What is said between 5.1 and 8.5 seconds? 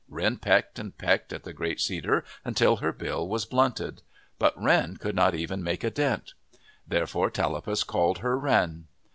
not even make a dent. Therefore Tallapus called her